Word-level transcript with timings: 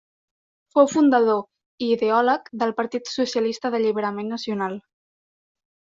Fou 0.75 0.87
fundador 0.93 1.83
i 1.87 1.91
ideòleg 1.97 2.49
del 2.63 2.73
Partit 2.81 3.13
Socialista 3.19 3.73
d'Alliberament 3.77 4.33
Nacional. 4.37 4.79